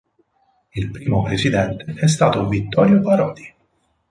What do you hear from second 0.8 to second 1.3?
primo